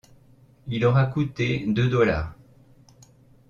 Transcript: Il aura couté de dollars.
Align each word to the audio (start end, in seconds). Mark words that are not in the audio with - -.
Il 0.67 0.83
aura 0.83 1.05
couté 1.05 1.63
de 1.67 1.85
dollars. 1.85 2.33